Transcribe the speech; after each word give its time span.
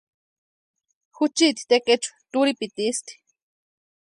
Juchiti 1.15 1.63
tekechu 1.71 2.09
turhipitiisti. 2.31 3.13